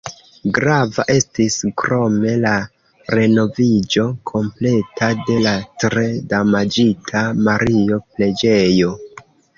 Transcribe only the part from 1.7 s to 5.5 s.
krome la renoviĝo kompleta de